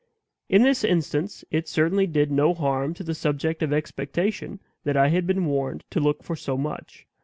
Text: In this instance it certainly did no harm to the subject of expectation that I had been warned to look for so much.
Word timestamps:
In 0.49 0.63
this 0.63 0.83
instance 0.83 1.45
it 1.51 1.67
certainly 1.69 2.07
did 2.07 2.31
no 2.31 2.55
harm 2.55 2.95
to 2.95 3.03
the 3.03 3.13
subject 3.13 3.61
of 3.61 3.71
expectation 3.71 4.59
that 4.83 4.97
I 4.97 5.09
had 5.09 5.27
been 5.27 5.45
warned 5.45 5.83
to 5.91 5.99
look 5.99 6.23
for 6.23 6.35
so 6.35 6.57
much. 6.57 7.05